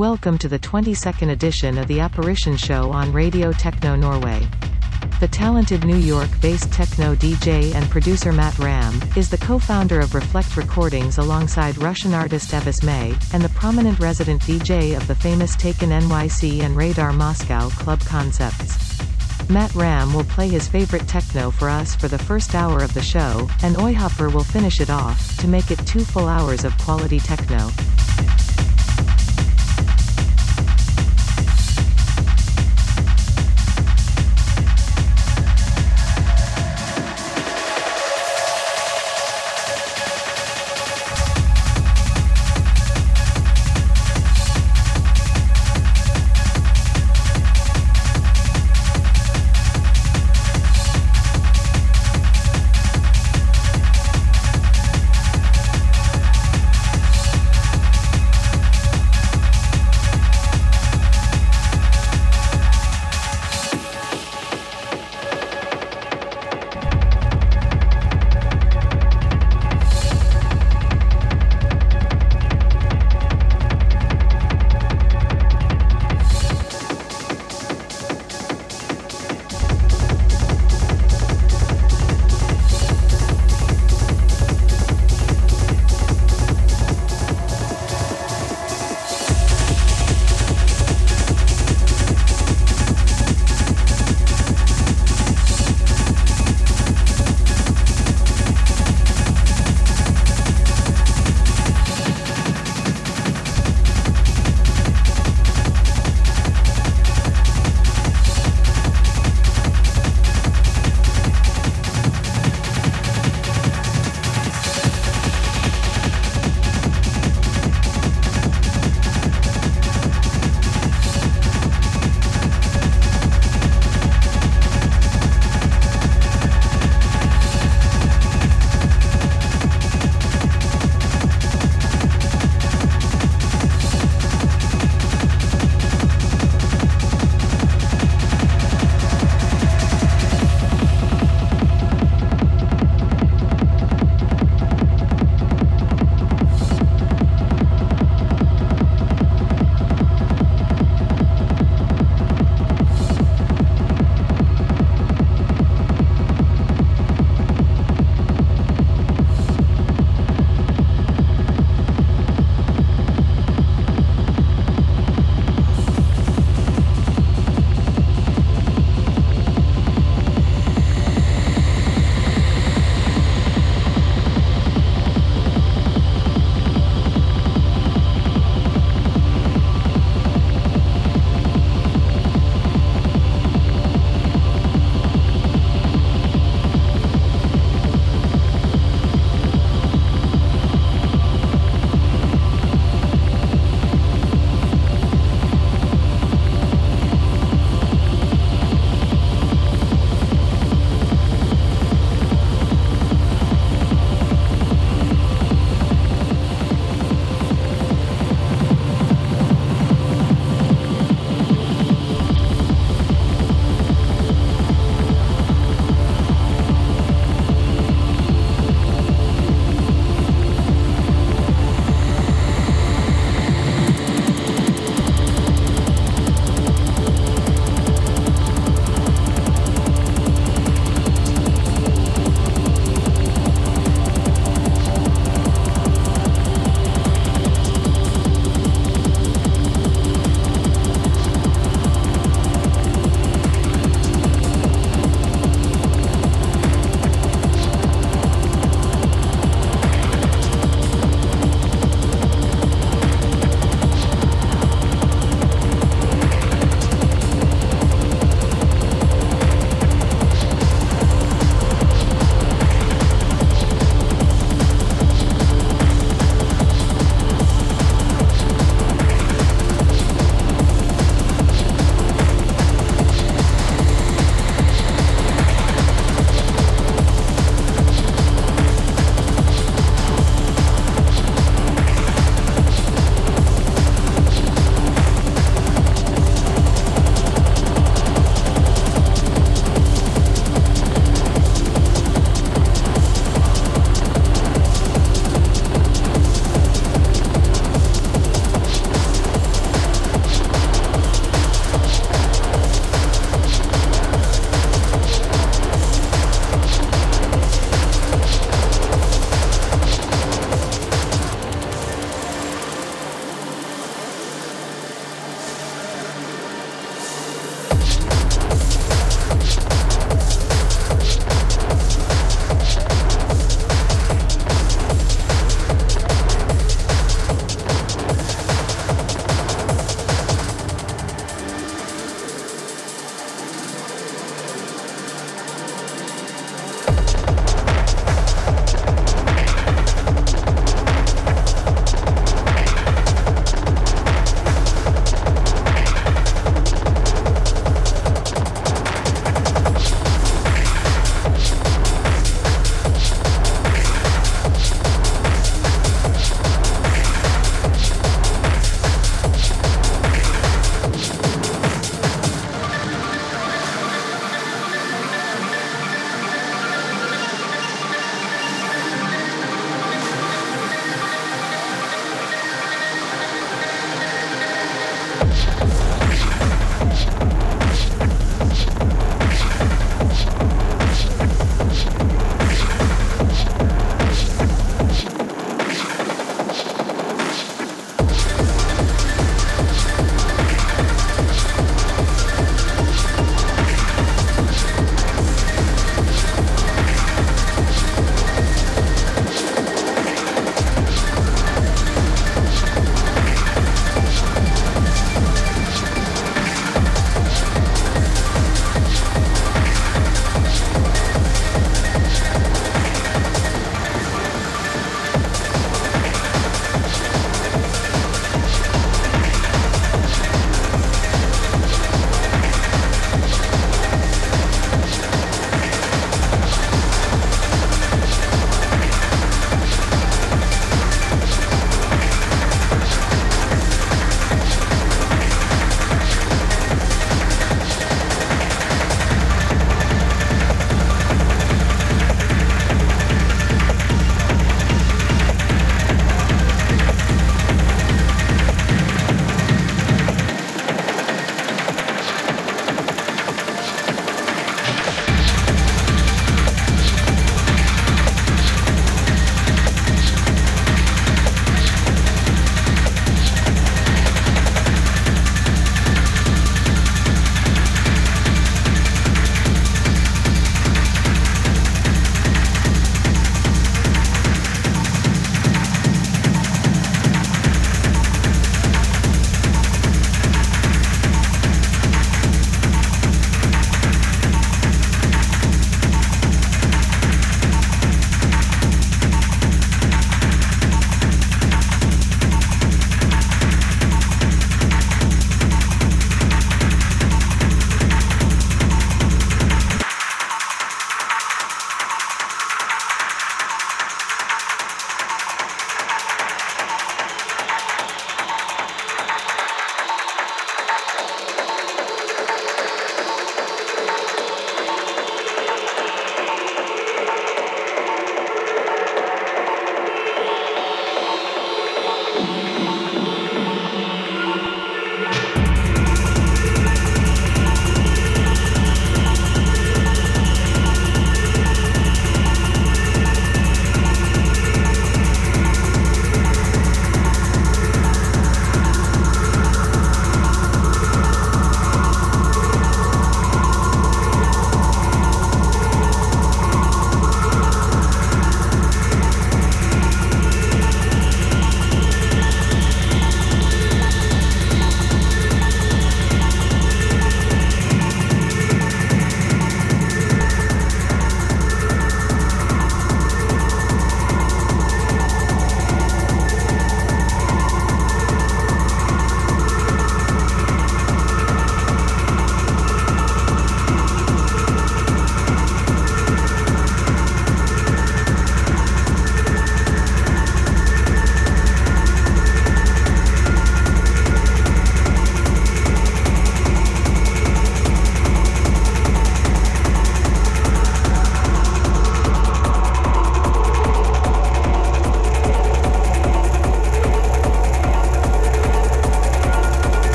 Welcome 0.00 0.38
to 0.38 0.48
the 0.48 0.58
22nd 0.58 1.30
edition 1.30 1.76
of 1.76 1.86
the 1.86 2.00
Apparition 2.00 2.56
Show 2.56 2.90
on 2.90 3.12
Radio 3.12 3.52
Techno 3.52 3.96
Norway. 3.96 4.48
The 5.20 5.28
talented 5.28 5.84
New 5.84 5.98
York-based 5.98 6.72
techno 6.72 7.14
DJ 7.14 7.74
and 7.74 7.84
producer 7.90 8.32
Mattram, 8.32 9.14
is 9.14 9.28
the 9.28 9.36
co-founder 9.36 10.00
of 10.00 10.14
Reflect 10.14 10.56
Recordings 10.56 11.18
alongside 11.18 11.76
Russian 11.76 12.14
artist 12.14 12.52
Evis 12.52 12.82
May, 12.82 13.14
and 13.34 13.44
the 13.44 13.50
prominent 13.50 14.00
resident 14.00 14.40
DJ 14.40 14.96
of 14.96 15.06
the 15.06 15.14
famous 15.14 15.54
Taken 15.54 15.90
NYC 15.90 16.60
and 16.60 16.74
Radar 16.74 17.12
Moscow 17.12 17.68
club 17.68 18.00
concepts. 18.06 18.78
Mattram 19.48 20.14
will 20.14 20.24
play 20.24 20.48
his 20.48 20.66
favorite 20.66 21.08
techno 21.08 21.50
for 21.50 21.68
us 21.68 21.94
for 21.94 22.08
the 22.08 22.18
first 22.18 22.54
hour 22.54 22.82
of 22.82 22.94
the 22.94 23.02
show, 23.02 23.50
and 23.62 23.76
Oyhopper 23.76 24.32
will 24.32 24.44
finish 24.44 24.80
it 24.80 24.88
off, 24.88 25.36
to 25.36 25.46
make 25.46 25.70
it 25.70 25.86
two 25.86 26.00
full 26.00 26.26
hours 26.26 26.64
of 26.64 26.72
quality 26.78 27.20
techno. 27.20 27.68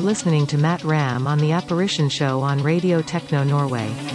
Listening 0.00 0.46
to 0.46 0.56
Mattram 0.56 1.26
on 1.26 1.38
The 1.38 1.52
Apparition 1.52 2.08
Show 2.08 2.40
on 2.40 2.62
Radio 2.62 3.02
Techno 3.02 3.44
Norway. 3.44 4.09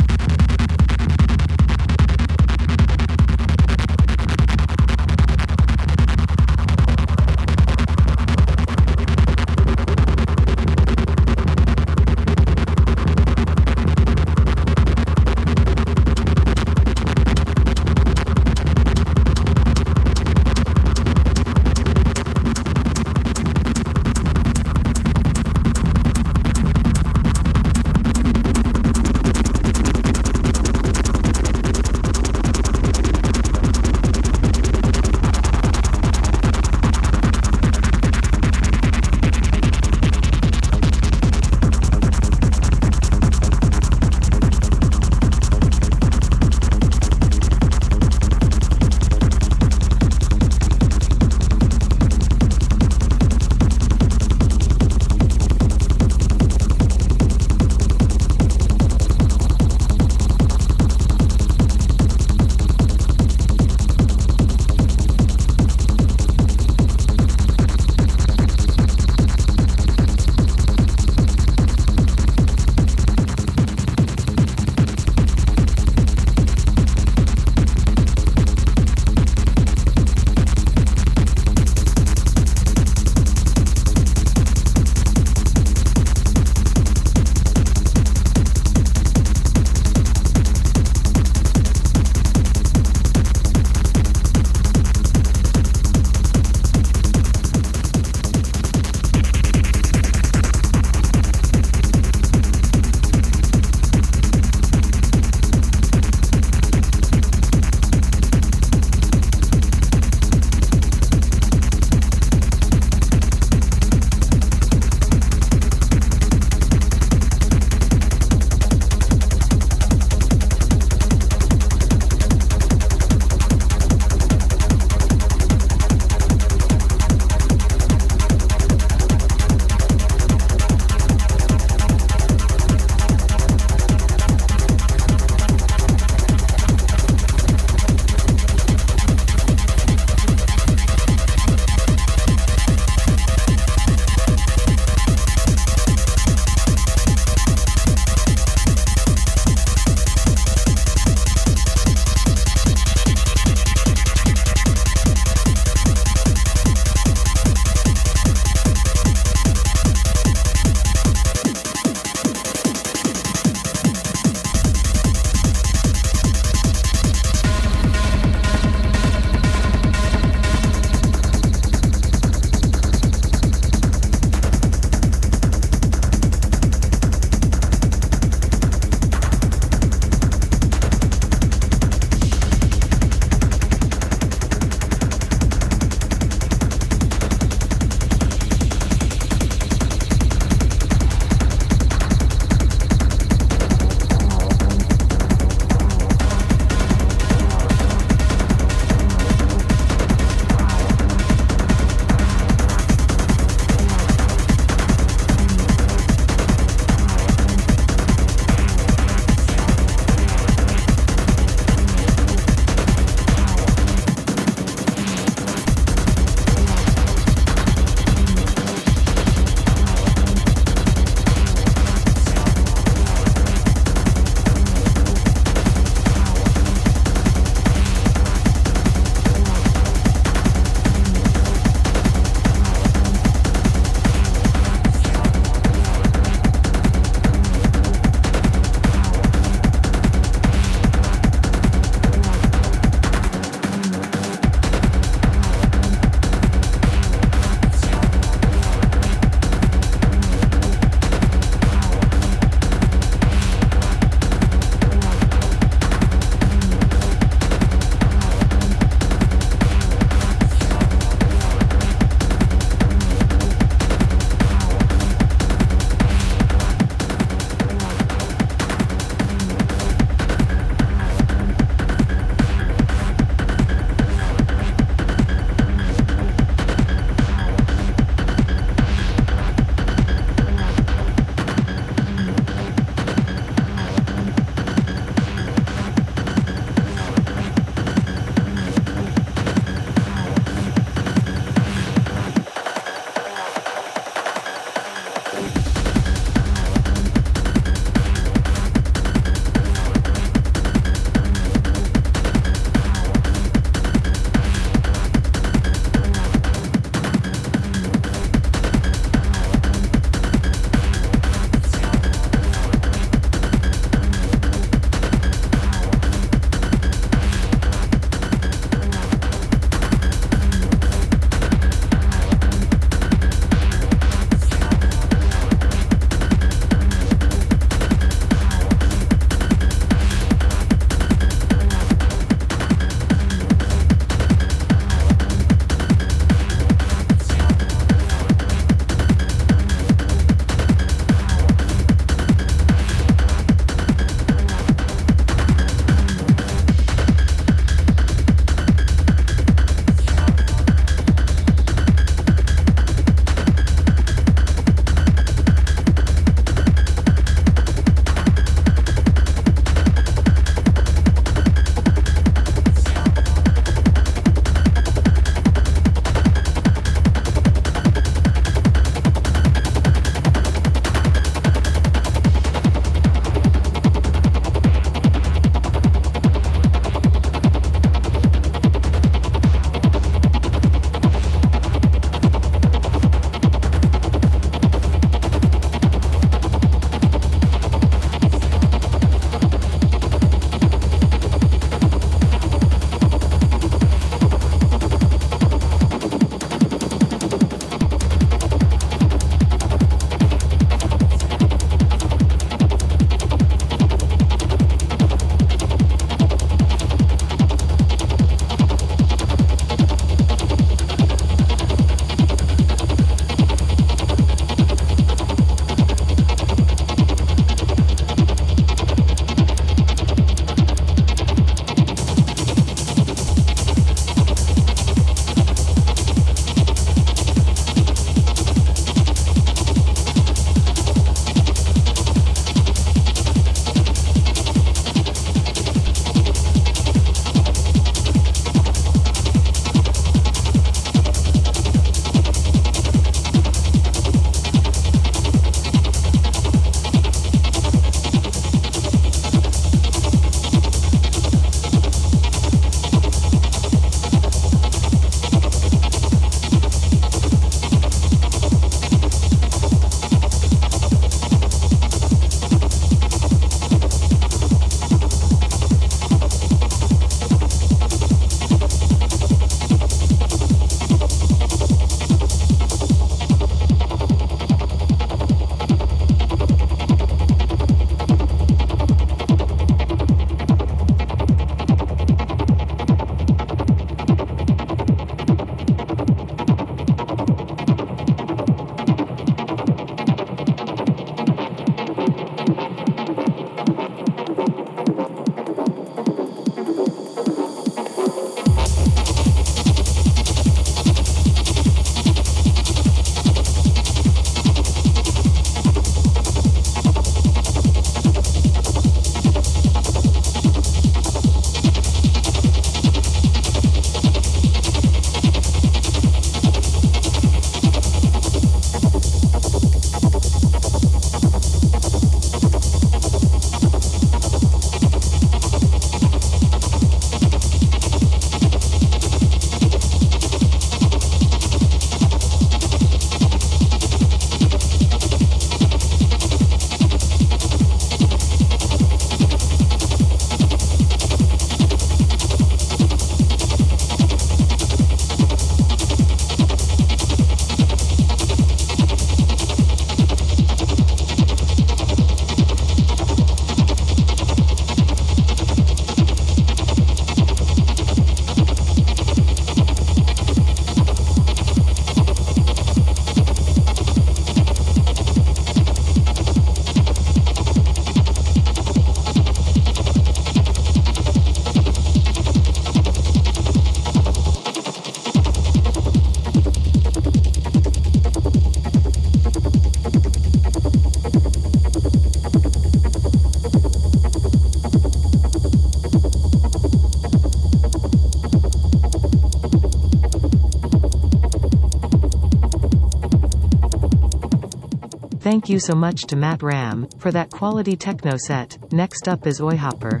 Thank 595.34 595.48
you 595.48 595.58
so 595.58 595.74
much 595.74 596.02
to 596.02 596.14
Mattram, 596.14 596.88
for 597.00 597.10
that 597.10 597.28
quality 597.28 597.74
techno 597.74 598.16
set. 598.16 598.56
Next 598.72 599.08
up 599.08 599.26
is 599.26 599.40
Oyhopper. 599.40 600.00